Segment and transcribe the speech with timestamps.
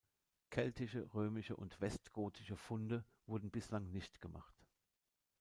[0.49, 4.65] Keltische, römische und westgotische Funde wurden bislang nicht gemacht.